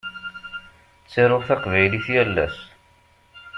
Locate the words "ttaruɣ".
1.03-1.41